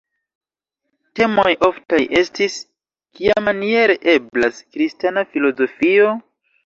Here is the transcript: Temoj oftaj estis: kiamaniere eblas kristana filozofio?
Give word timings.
Temoj 1.19 1.51
oftaj 1.67 1.99
estis: 2.21 2.55
kiamaniere 3.19 3.99
eblas 4.15 4.63
kristana 4.77 5.25
filozofio? 5.35 6.11